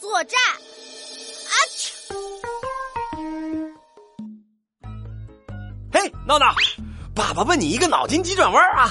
[0.00, 0.40] 作战。
[0.50, 1.92] 啊去！
[5.92, 6.54] 嘿，闹闹，
[7.14, 8.88] 爸爸问你一个脑筋急转弯啊！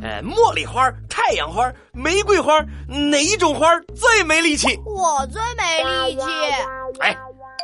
[0.00, 4.78] 呃，茉莉花、太阳花、玫瑰花，哪一种花最没力气？
[4.84, 6.22] 我最没力气。
[7.00, 7.16] 哎，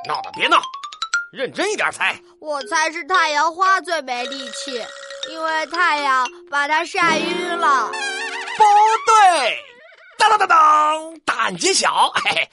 [0.06, 0.60] 闹闹，别闹，
[1.32, 2.20] 认真一点猜。
[2.40, 4.82] 我猜是太阳花最没力气，
[5.28, 7.90] 因为太阳把它晒晕了。
[7.90, 8.64] 不
[9.06, 9.58] 对，
[10.16, 12.10] 当当当当，答案揭晓。
[12.14, 12.50] 嘿嘿，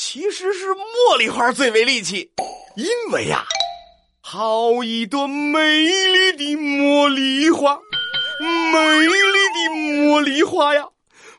[0.00, 2.30] 其实是茉莉花最为力气，
[2.76, 3.44] 因为呀。
[4.20, 7.76] 好一朵美丽的茉莉花，
[8.72, 10.86] 美丽的茉莉花呀，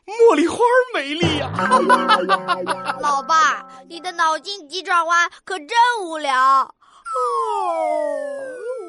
[0.04, 0.58] 茉莉花
[0.92, 1.50] 美丽呀！
[3.00, 5.68] 老爸，你的脑筋急转弯可真
[6.02, 6.36] 无聊。
[6.36, 6.70] 哦，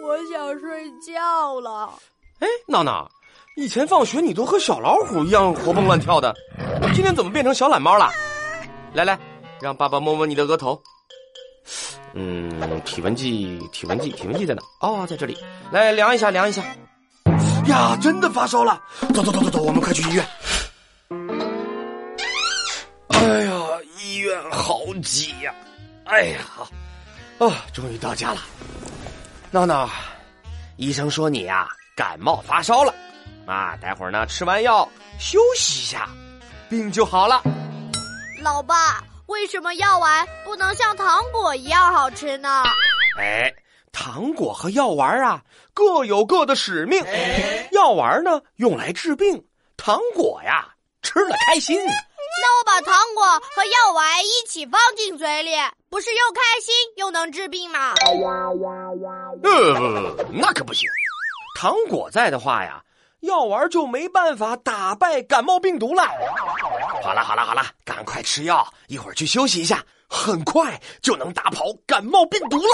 [0.03, 1.93] 我想睡觉了。
[2.40, 3.09] 哎，闹闹，
[3.55, 6.35] 以前放学你都和小老虎一样活蹦乱跳的，
[6.93, 8.09] 今天怎么变成小懒猫了？
[8.93, 9.18] 来来，
[9.62, 10.81] 让爸爸摸摸你的额头。
[12.13, 14.62] 嗯，体温计，体温计，体温计在哪？
[14.81, 15.37] 哦，在这里。
[15.71, 16.63] 来量一下，量一下。
[17.68, 18.81] 呀，真的发烧了！
[19.13, 20.27] 走走走走走，我们快去医院。
[23.09, 23.53] 哎呀，
[23.99, 25.53] 医院好挤呀！
[26.05, 26.40] 哎呀，
[27.37, 28.41] 啊，终于到家了。
[29.51, 29.87] 闹闹，
[30.77, 32.93] 医生说你呀感冒发烧了，
[33.46, 36.09] 啊，待会儿呢吃完药休息一下，
[36.68, 37.43] 病就好了。
[38.41, 39.03] 老爸。
[39.32, 42.63] 为什么药丸不能像糖果一样好吃呢？
[43.18, 43.51] 哎，
[43.91, 45.41] 糖果和药丸啊
[45.74, 47.04] 各有各的使命。
[47.71, 49.43] 药丸呢用来治病，
[49.77, 50.68] 糖果呀
[51.02, 51.76] 吃了开心。
[51.84, 53.24] 那我把糖果
[53.55, 55.52] 和药丸一起放进嘴里，
[55.90, 57.93] 不是又开心又能治病吗？
[59.43, 60.87] 呃，那可不行。
[61.57, 62.84] 糖果在的话呀。
[63.22, 66.03] 药丸就没办法打败感冒病毒了。
[67.03, 72.74] 好了好了好了，赶快吃药，一会儿去休息一下，很快就能打跑感冒病毒了。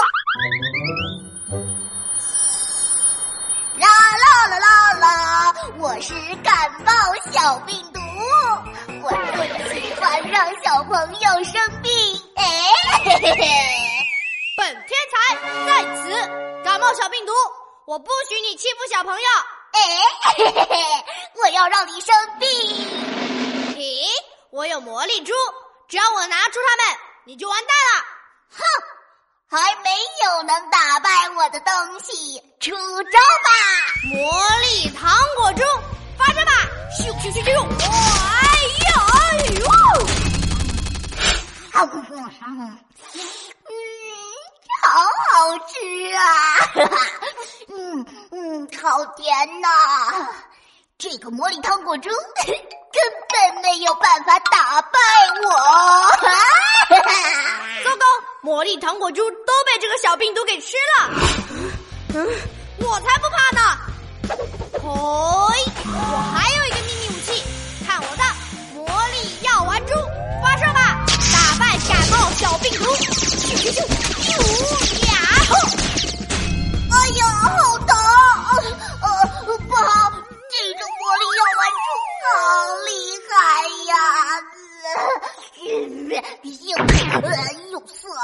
[3.78, 6.92] 啦啦啦啦啦，我是感冒
[7.30, 8.00] 小病毒，
[9.02, 9.10] 我
[9.68, 11.92] 最喜欢让小朋友生病。
[12.36, 12.44] 哎，
[13.04, 13.46] 嘿嘿嘿，
[14.56, 17.32] 本天才在此，感冒小病毒，
[17.86, 19.57] 我不许你欺负小朋友。
[19.78, 20.76] 哎，嘿嘿嘿，
[21.40, 22.48] 我要让你生病！
[23.76, 24.04] 咦，
[24.50, 25.32] 我有魔力珠，
[25.88, 28.04] 只要我拿出它们，你就完蛋了！
[28.58, 28.64] 哼，
[29.56, 29.90] 还没
[30.24, 32.74] 有能打败我的东西，出
[33.04, 33.50] 招吧！
[34.12, 35.62] 魔力糖果珠，
[36.18, 36.52] 发射吧！
[36.98, 37.48] 咻咻咻咻！
[37.84, 38.42] 哎
[38.84, 39.16] 呀，哎
[39.60, 39.64] 呦！
[41.72, 41.96] 好，嗯，
[44.82, 44.86] 好
[45.30, 45.72] 好吃
[46.16, 46.20] 啊！
[46.74, 46.96] 哈 哈。
[47.70, 48.04] 嗯
[48.58, 49.30] 嗯，好甜
[49.60, 49.68] 呐！
[50.98, 52.10] 这个魔力糖果珠
[52.42, 52.52] 根
[53.30, 54.98] 本没有办法打败
[55.44, 56.10] 我。
[57.84, 58.04] 糟糕，
[58.42, 61.08] 魔力糖果珠都被这个小病毒给吃了。
[62.16, 62.26] 嗯，
[62.78, 63.78] 我才不怕呢！
[64.72, 67.44] 嘿，我还有一个秘密武器，
[67.86, 68.24] 看我的
[68.74, 69.94] 魔力药丸珠，
[70.42, 71.06] 发射吧！
[71.32, 72.92] 打败感冒小病毒！
[72.96, 73.86] 咻咻
[74.24, 74.97] 咻！
[86.28, 86.76] 害呀！
[87.70, 88.20] 又又涩啊！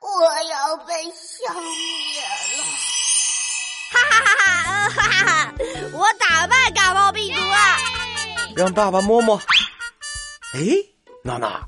[0.00, 0.06] 我
[0.50, 2.64] 要被消灭了！
[3.90, 4.88] 哈哈哈哈！
[4.90, 5.52] 哈哈哈！
[5.92, 7.56] 我打败感冒病毒了！
[8.56, 9.40] 让爸爸摸摸。
[10.54, 10.60] 哎，
[11.22, 11.64] 娜娜，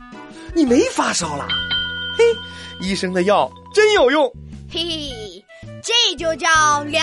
[0.55, 1.47] 你没发烧了？
[2.19, 2.25] 嘿。
[2.83, 4.25] 医生的药真有用，
[4.73, 5.45] 嘿嘿，
[5.85, 7.03] 这就叫疗